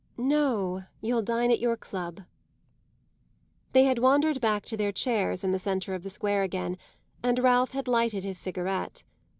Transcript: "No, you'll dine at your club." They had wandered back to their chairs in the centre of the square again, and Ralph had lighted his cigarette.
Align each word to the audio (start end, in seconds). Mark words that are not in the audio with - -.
"No, 0.17 0.85
you'll 0.99 1.21
dine 1.21 1.51
at 1.51 1.59
your 1.59 1.77
club." 1.77 2.21
They 3.71 3.83
had 3.83 3.99
wandered 3.99 4.41
back 4.41 4.65
to 4.65 4.75
their 4.75 4.91
chairs 4.91 5.43
in 5.43 5.51
the 5.51 5.59
centre 5.59 5.93
of 5.93 6.01
the 6.01 6.09
square 6.09 6.41
again, 6.41 6.79
and 7.21 7.37
Ralph 7.37 7.73
had 7.73 7.87
lighted 7.87 8.23
his 8.23 8.39
cigarette. 8.39 9.03